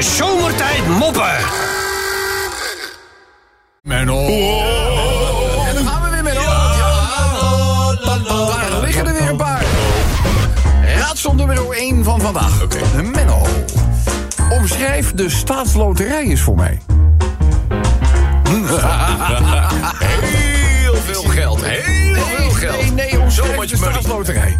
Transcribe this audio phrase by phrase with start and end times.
[0.00, 1.36] De zomertijd moppen.
[3.82, 4.26] Menno.
[5.66, 6.40] En dan gaan we weer, Menno.
[6.40, 7.94] Ja.
[8.02, 9.64] Daar liggen er weer een paar.
[10.96, 12.62] Raadsel nummer 1 van vandaag.
[12.62, 13.02] Oké.
[13.02, 13.46] Menno.
[14.50, 16.80] Omschrijf de staatsloterij eens voor mij.
[20.10, 21.64] Heel veel geld.
[21.64, 22.80] Heel veel geld.
[22.80, 23.90] Nee, nee, omschrijf de money.
[23.90, 24.58] staatsloterij.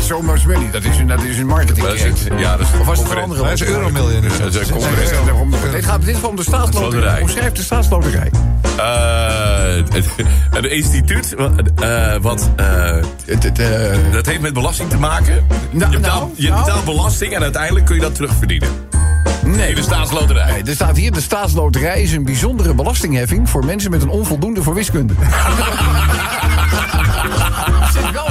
[0.00, 0.70] Ja, much money.
[0.70, 1.86] Dat is een, dat is een marketing.
[1.86, 2.02] Dat is
[2.38, 3.42] ja, dat is Of was het een andere?
[3.42, 4.38] Dat is euromiljonair.
[4.38, 7.00] Dat is een Dit gaat dit om de staatsloterij.
[7.00, 7.20] Staatsloterij.
[7.20, 8.30] Omschrijf de staatsloterij.
[8.76, 10.06] Eh, het-
[10.64, 12.50] Een instituut eh, wat...
[12.56, 13.60] eh, Het, het,
[14.12, 15.46] dat heeft met belasting te maken.
[15.70, 16.64] Nou, je betaalt, nou, je nou.
[16.64, 18.68] betaalt belasting en uiteindelijk kun je dat terugverdienen.
[19.44, 20.50] nee, De staatsloterij.
[20.52, 23.48] Nee, er staat hier, de staatsloterij is een bijzondere belastingheffing...
[23.50, 25.14] voor mensen met een onvoldoende voor wiskunde.
[27.94, 28.26] zit, wel,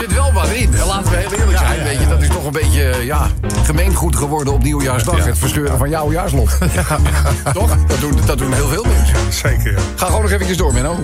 [0.00, 0.11] zit
[0.48, 0.70] in.
[0.86, 1.82] Laten we heel eerlijk zijn.
[1.82, 3.26] Weet je, dat is toch een beetje ja,
[3.64, 5.24] gemeengoed geworden op nieuwjaarsdag.
[5.24, 6.58] Het verscheuren van jouw jaarslot.
[7.52, 7.76] toch?
[7.86, 9.16] Dat doen, dat doen heel veel mensen.
[9.32, 9.78] Zeker.
[9.96, 10.96] Ga gewoon nog eventjes door, Menno.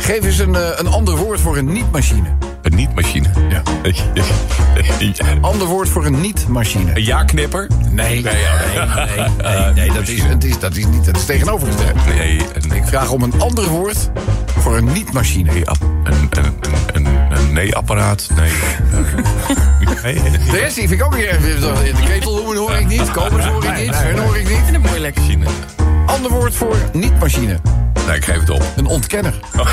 [0.00, 2.28] Geef eens een, eh, een ander woord voor een niet-machine.
[2.62, 3.28] Een niet-machine.
[3.48, 3.62] Ja.
[3.82, 7.02] Een Ander woord voor een niet-machine.
[7.04, 7.66] ja-knipper?
[7.90, 8.54] Nee, Nee, ja.
[9.04, 12.06] nee, nee, nee, nee, dat, is, het is, dat is niet, dat is tegenovergesteld.
[12.06, 14.10] Nee, een, Ik vraag om een ander woord
[14.58, 15.50] voor een niet-machine.
[15.56, 16.54] een, een,
[16.92, 16.97] een,
[17.30, 18.28] een, een nee-apparaat.
[18.36, 18.52] Nee.
[20.02, 21.60] Nee, De rest die vind ik ook weer even.
[21.60, 24.78] De ketel hoor ik niet, komers hoor ik niet, Sven hoor ik niet.
[24.82, 25.16] Moeilijk.
[25.16, 25.46] Machine.
[26.06, 27.58] Ander woord voor niet-machine.
[28.06, 28.62] Nee, ik geef het op.
[28.76, 29.34] Een ontkenner.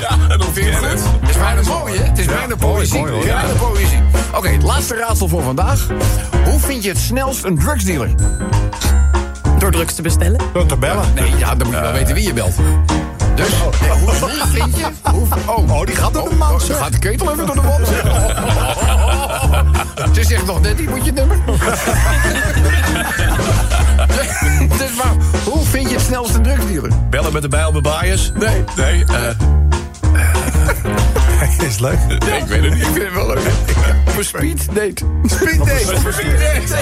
[0.00, 0.90] Ja, een ontkenner.
[0.90, 2.04] Het is bijna mooi, hè?
[2.04, 2.98] Het is bijna poëzie.
[3.00, 4.02] Ja, bijna poëzie.
[4.34, 5.86] Oké, laatste raadsel voor vandaag.
[6.44, 8.10] Hoe vind je het snelst een drugsdealer?
[9.58, 10.40] Door drugs te bestellen.
[10.52, 11.04] door te bellen.
[11.14, 12.54] Nee, ja, dan moet je wel weten wie je belt.
[13.40, 13.48] Dus,
[13.80, 14.86] nee, hoe, hoe vind je...
[15.10, 17.54] Hoe, oh, Oh, die gaat door de oh, man, oh, gaat de ketel even door
[17.54, 17.86] de wand.
[20.16, 21.38] Ze zegt nog net, die moet je het nummer.
[24.78, 26.90] dus maar, hoe vind je het snelst een drugsdealer?
[27.10, 28.32] Bellen met de bij op de bias?
[28.34, 28.64] Nee.
[28.76, 29.30] Nee, eh,
[31.68, 31.98] Is leuk.
[32.06, 32.82] nee, ik weet het niet.
[32.82, 33.40] Ik vind het wel leuk.
[34.06, 35.04] Voor speed date.
[35.24, 35.96] Speed date.
[36.12, 36.74] Speed date.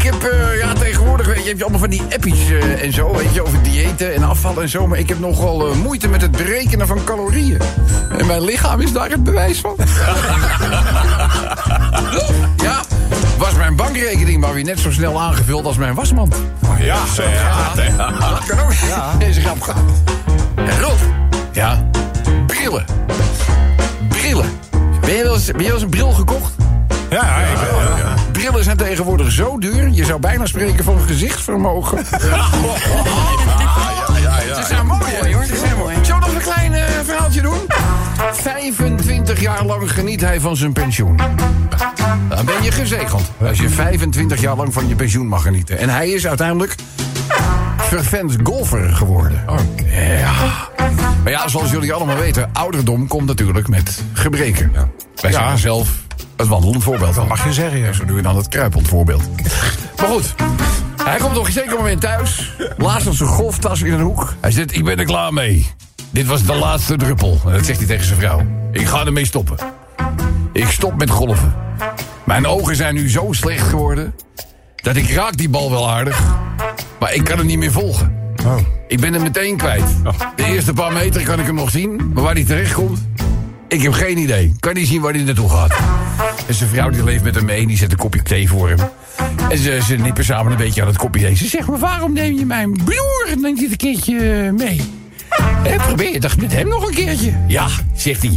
[0.00, 2.92] Ik heb, eh, ja, tegenwoordig, weet je, heb je allemaal van die appies eh, en
[2.92, 4.86] zo, weet je, over diëten en afvallen en zo.
[4.86, 7.60] Maar ik heb nogal eh, moeite met het berekenen van calorieën.
[8.18, 9.76] En mijn lichaam is daar het bewijs van.
[12.66, 12.80] ja,
[13.38, 16.34] was mijn bankrekening maar weer net zo snel aangevuld als mijn wasmand.
[16.78, 17.22] Ja, zo.
[17.22, 17.72] Ja.
[18.30, 18.72] Dat kan ook.
[19.18, 19.82] Deze grap gaat.
[20.80, 20.98] Rob.
[21.52, 21.90] Ja.
[22.46, 22.84] Brillen.
[24.08, 24.50] Brillen.
[25.00, 26.54] Ben je wel eens, ben je wel eens een bril gekocht?
[27.10, 28.19] Ja, ik wel.
[28.40, 29.88] Brillen zijn tegenwoordig zo duur.
[29.88, 32.04] Je zou bijna spreken van gezichtsvermogen.
[34.54, 35.44] Ze zijn mooi, hè?
[35.46, 35.94] Ze zijn mooi.
[36.02, 37.58] Zullen we nog een klein eh, verhaaltje doen?
[38.32, 41.16] 25 jaar lang geniet hij van zijn pensioen.
[42.28, 43.30] Dan ben je gezegend.
[43.46, 45.78] Als je 25 jaar lang van je pensioen mag genieten.
[45.78, 46.74] En hij is uiteindelijk
[47.78, 49.44] vervent golfer geworden.
[50.18, 50.32] Ja.
[51.22, 54.72] Maar ja, zoals jullie allemaal weten, ouderdom komt natuurlijk met gebreken.
[55.20, 55.56] Wij zijn Ja.
[55.56, 55.88] zelf
[56.40, 57.28] het wandelend voorbeeld van.
[57.28, 57.92] Mag je zeggen, ja.
[57.92, 59.22] Zo doen we dan het kruipend voorbeeld.
[59.96, 60.34] Maar goed,
[61.04, 62.54] hij komt op een zeker moment thuis.
[62.76, 64.34] Laatst op zijn golftas in een hoek.
[64.40, 65.66] Hij zegt, ik ben er klaar mee.
[66.10, 67.40] Dit was de laatste druppel.
[67.46, 68.46] En dat zegt hij tegen zijn vrouw.
[68.72, 69.56] Ik ga ermee stoppen.
[70.52, 71.54] Ik stop met golven.
[72.24, 74.14] Mijn ogen zijn nu zo slecht geworden...
[74.76, 76.22] dat ik raak die bal wel aardig...
[77.00, 78.18] maar ik kan hem niet meer volgen.
[78.44, 78.56] Oh.
[78.88, 79.84] Ik ben hem meteen kwijt.
[80.36, 83.00] De eerste paar meter kan ik hem nog zien, maar waar hij terecht komt...
[83.70, 84.54] ik heb geen idee.
[84.60, 85.72] Kan niet zien waar hij naartoe gaat.
[86.46, 88.78] En zijn vrouw die leeft met hem mee, die zet een kopje thee voor hem.
[89.50, 91.36] En ze, ze liepen samen een beetje aan het kopje thee.
[91.36, 94.80] Ze zegt, maar waarom neem je mijn broer neemt dit een keertje mee?
[95.64, 97.32] En probeer je met hem nog een keertje?
[97.46, 98.34] Ja, zegt hij.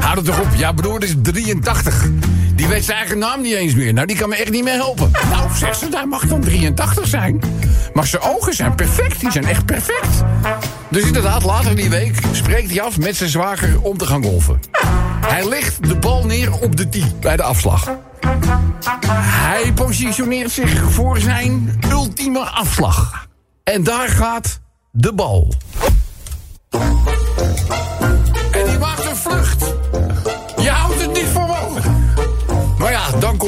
[0.00, 0.48] Houd het toch op.
[0.56, 2.08] Ja, broer is 83.
[2.54, 3.92] Die weet zijn eigen naam niet eens meer.
[3.92, 5.10] Nou, die kan me echt niet meer helpen.
[5.30, 7.40] Nou, zegt ze, hij mag dan 83 zijn.
[7.94, 9.20] Maar zijn ogen zijn perfect.
[9.20, 10.24] Die zijn echt perfect.
[10.94, 14.60] Dus inderdaad, later die week spreekt hij af met zijn zwager om te gaan golfen.
[15.26, 17.90] Hij legt de bal neer op de tee bij de afslag.
[19.26, 23.26] Hij positioneert zich voor zijn ultieme afslag.
[23.64, 24.60] En daar gaat
[24.90, 25.54] de bal.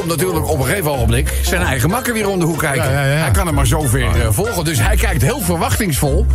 [0.07, 2.91] Komt natuurlijk op een gegeven ogenblik zijn eigen makker weer om de hoek kijken.
[2.91, 3.21] Ja, ja, ja.
[3.21, 4.65] Hij kan hem maar zover eh, volgen.
[4.65, 6.25] Dus hij kijkt heel verwachtingsvol.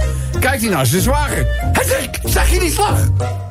[0.41, 1.47] Kijkt hij naar zijn zwager.
[1.73, 2.99] Hij zegt, zag je die slag?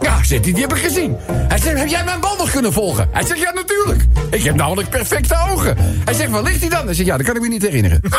[0.01, 1.17] Ja, zegt hij, die heb ik gezien.
[1.31, 3.09] Hij zegt, heb jij mijn bal nog kunnen volgen?
[3.11, 4.03] Hij zegt, ja, natuurlijk.
[4.29, 5.77] Ik heb namelijk perfecte ogen.
[6.05, 6.85] Hij zegt, waar ligt hij dan?
[6.85, 8.01] Hij zegt, ja, dat kan ik me niet herinneren.